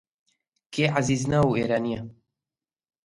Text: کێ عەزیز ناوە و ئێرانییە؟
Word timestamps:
کێ 0.73 0.85
عەزیز 0.95 1.23
ناوە 1.31 1.47
و 1.49 1.57
ئێرانییە؟ 1.57 2.01